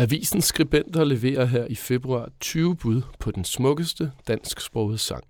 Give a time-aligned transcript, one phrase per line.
[0.00, 5.24] Avisens skribenter leverer her i februar 20 bud på den smukkeste dansksprogede sang.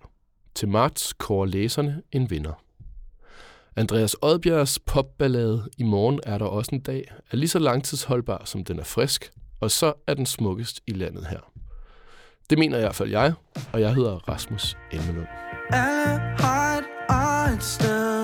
[0.55, 2.63] Til marts kårer læserne en vinder.
[3.75, 8.63] Andreas Odbjergs popballade I morgen er der også en dag er lige så langtidsholdbar, som
[8.63, 11.51] den er frisk, og så er den smukkest i landet her.
[12.49, 13.33] Det mener i hvert fald jeg,
[13.73, 15.27] og jeg hedder Rasmus Elmelund.
[15.69, 16.19] Alle
[17.09, 18.18] har et sted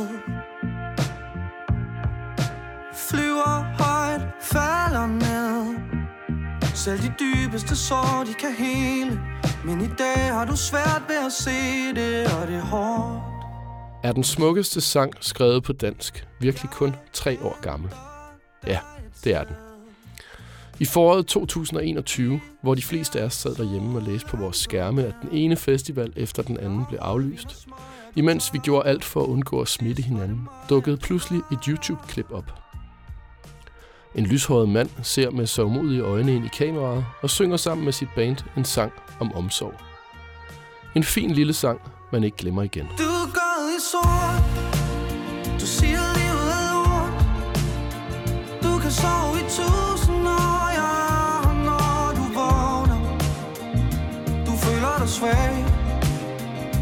[6.85, 9.21] Selv de dybeste sår, de kan hele
[9.63, 11.51] Men i dag har du svært ved at se
[11.95, 13.23] det, og det er hårdt
[14.03, 17.91] Er den smukkeste sang skrevet på dansk virkelig kun tre år gammel?
[18.67, 18.79] Ja,
[19.23, 19.55] det er den.
[20.79, 25.03] I foråret 2021, hvor de fleste af os sad derhjemme og læste på vores skærme,
[25.03, 27.67] at den ene festival efter den anden blev aflyst,
[28.15, 32.64] imens vi gjorde alt for at undgå at smitte hinanden, dukkede pludselig et YouTube-klip op.
[34.15, 38.09] En lyshåret mand ser med sørgmodige øjne ind i kameraet og synger sammen med sit
[38.15, 39.73] band en sang om omsorg.
[40.95, 41.81] En fin lille sang,
[42.11, 42.87] man ikke glemmer igen.
[42.97, 44.43] Du går i sort.
[45.61, 47.13] Du siger livet er lort.
[48.63, 50.93] Du kan sove i tusind år, ja
[51.67, 52.99] Når du vågner.
[54.45, 55.65] Du føler dig svag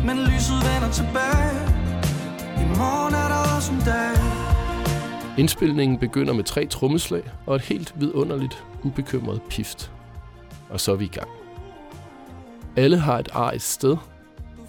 [0.06, 1.60] Men lyset vender tilbage.
[2.64, 4.23] I morgen er der også en dag.
[5.38, 9.92] Indspilningen begynder med tre trommeslag og et helt vidunderligt, ubekymret pift.
[10.70, 11.30] Og så er vi i gang.
[12.76, 13.98] Alle har et ar et sted,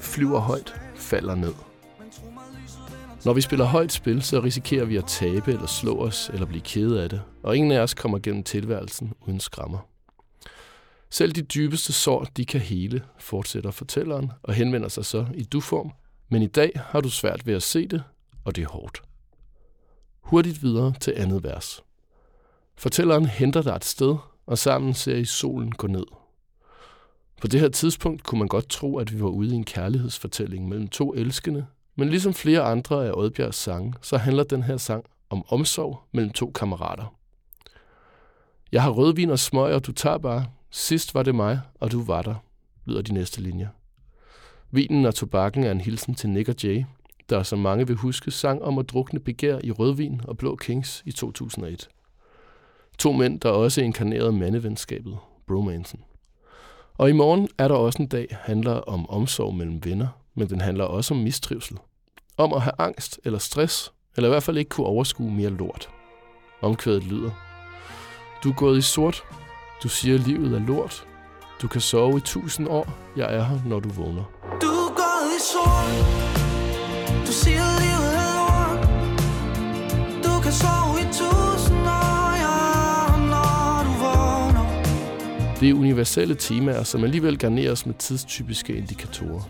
[0.00, 1.54] flyver højt, falder ned.
[3.24, 6.62] Når vi spiller højt spil, så risikerer vi at tabe eller slå os eller blive
[6.62, 9.78] kede af det, og ingen af os kommer gennem tilværelsen uden skrammer.
[11.10, 15.92] Selv de dybeste sår, de kan hele, fortsætter fortælleren og henvender sig så i du-form.
[16.28, 18.02] Men i dag har du svært ved at se det,
[18.44, 19.02] og det er hårdt.
[20.24, 21.84] Hurtigt videre til andet vers.
[22.76, 26.04] Fortælleren henter dig et sted, og sammen ser I solen gå ned.
[27.40, 30.68] På det her tidspunkt kunne man godt tro, at vi var ude i en kærlighedsfortælling
[30.68, 31.66] mellem to elskende,
[31.96, 36.32] men ligesom flere andre af Oddbjergs sange, så handler den her sang om omsorg mellem
[36.32, 37.14] to kammerater.
[38.72, 40.46] Jeg har rødvin og smøg, og du tager bare.
[40.70, 42.34] Sidst var det mig, og du var der,
[42.84, 43.68] lyder de næste linjer.
[44.70, 46.84] Vinen og tobakken er en hilsen til Nick og Jay,
[47.30, 51.02] der som mange vil huske sang om at drukne begær i rødvin og blå kings
[51.06, 51.88] i 2001.
[52.98, 56.00] To mænd, der også inkarnerede mandevenskabet, bromansen.
[56.98, 60.60] Og i morgen er der også en dag, handler om omsorg mellem venner, men den
[60.60, 61.76] handler også om mistrivsel.
[62.36, 65.88] Om at have angst eller stress, eller i hvert fald ikke kunne overskue mere lort.
[66.62, 67.30] Omkvædet lyder.
[68.44, 69.22] Du er gået i sort.
[69.82, 71.06] Du siger, at livet er lort.
[71.62, 72.88] Du kan sove i tusind år.
[73.16, 74.24] Jeg er her, når du vågner.
[74.60, 76.23] Du er gået i sort
[77.26, 78.80] du siger livet er lort
[80.24, 82.56] Du kan sove i tusind år, ja
[83.32, 84.64] Når du vågner
[85.60, 89.42] Det er universelle temaer, som alligevel garneres med tidstypiske indikatorer.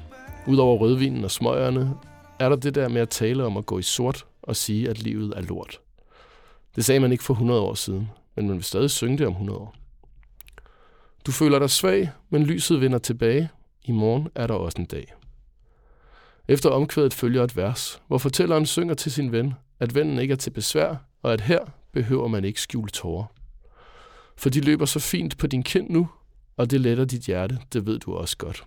[0.46, 1.94] Udover rødvinen og smøgerne,
[2.38, 5.02] er der det der med at tale om at gå i sort og sige, at
[5.02, 5.80] livet er lort.
[6.76, 9.32] Det sagde man ikke for 100 år siden, men man vil stadig synge det om
[9.32, 9.74] 100 år.
[11.26, 13.48] Du føler dig svag, men lyset vender tilbage.
[13.84, 15.14] I morgen er der også en dag.
[16.48, 20.36] Efter omkvædet følger et vers, hvor fortælleren synger til sin ven, at vennen ikke er
[20.36, 21.60] til besvær, og at her
[21.92, 23.24] behøver man ikke skjule tårer.
[24.36, 26.08] For de løber så fint på din kind nu,
[26.56, 28.64] og det letter dit hjerte, det ved du også godt.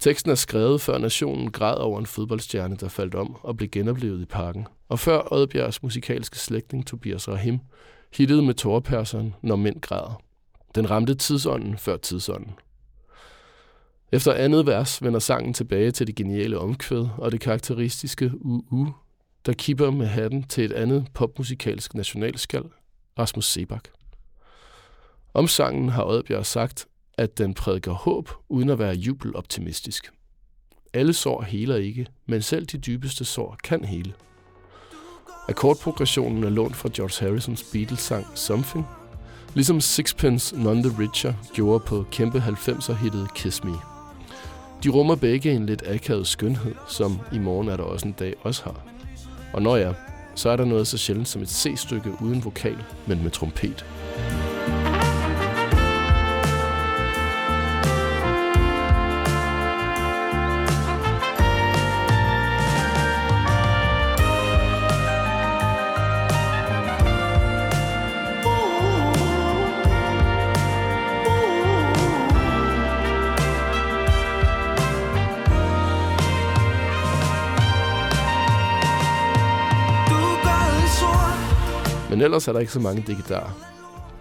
[0.00, 4.22] Teksten er skrevet, før nationen græd over en fodboldstjerne, der faldt om og blev genoplevet
[4.22, 4.66] i parken.
[4.88, 7.58] Og før Oddbjergs musikalske slægtning Tobias Rahim
[8.14, 10.22] hittede med tårperseren, når mænd græder.
[10.74, 12.52] Den ramte tidsånden før tidsånden.
[14.12, 18.94] Efter andet vers vender sangen tilbage til det geniale omkvæd og det karakteristiske UU,
[19.46, 22.64] der kipper med hatten til et andet popmusikalsk nationalskald,
[23.18, 23.88] Rasmus Sebak.
[25.34, 26.86] Om sangen har Oddbjerg sagt,
[27.18, 30.10] at den prædiker håb uden at være jubeloptimistisk.
[30.92, 34.12] Alle sår heler ikke, men selv de dybeste sår kan hele.
[35.48, 38.86] Akkordprogressionen er lånt fra George Harrisons Beatles-sang Something,
[39.54, 43.89] ligesom Sixpence None the Richer gjorde på kæmpe 90'er-hittet Kiss Me.
[44.84, 48.34] De rummer begge en lidt akavet skønhed, som i morgen er der også en dag
[48.42, 48.80] også har.
[49.52, 49.94] Og når jeg,
[50.34, 53.84] så er der noget så sjældent som et C-stykke uden vokal, men med trompet.
[82.10, 83.50] Men ellers er der ikke så mange digitarer.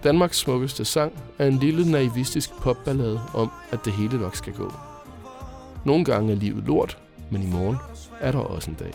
[0.03, 4.73] Danmarks smukkeste sang er en lille naivistisk popballade om, at det hele nok skal gå.
[5.85, 6.97] Nogle gange er livet lort,
[7.31, 7.77] men i morgen
[8.19, 8.93] er der også en dag.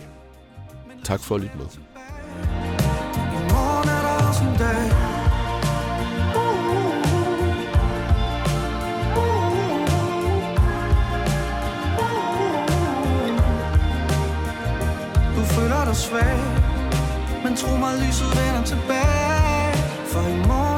[1.04, 1.66] Tak for at lytte med.
[1.66, 5.14] I morgen er der også en dag
[15.36, 16.53] Du føler dig svag
[17.54, 19.76] men tro mig, lyset vender tilbage.
[20.12, 20.73] For i morgen